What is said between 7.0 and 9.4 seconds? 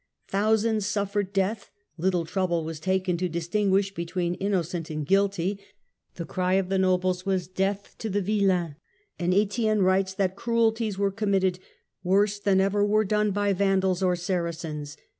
was" Death to the villeins," and